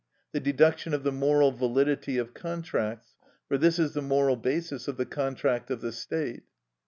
The 0.31 0.39
deduction 0.39 0.95
of 0.95 1.03
the 1.03 1.11
moral 1.11 1.51
validity 1.51 2.17
of 2.17 2.33
contracts; 2.33 3.13
for 3.47 3.59
this 3.59 3.77
is 3.77 3.93
the 3.93 4.01
moral 4.01 4.35
basis 4.35 4.87
of 4.87 4.97
the 4.97 5.05
contract 5.05 5.69
of 5.69 5.81
the 5.81 5.91
state. 5.91 6.41